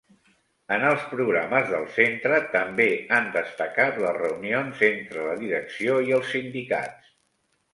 En 0.75 0.83
els 0.91 1.03
programes 1.09 1.67
del 1.73 1.85
centre 1.97 2.39
també 2.55 2.87
han 3.19 3.29
destacat 3.37 4.01
les 4.07 4.19
reunions 4.23 4.83
entre 4.89 5.29
la 5.29 5.37
direcció 5.43 5.99
i 6.09 6.17
els 6.19 6.33
sindicats. 6.39 7.17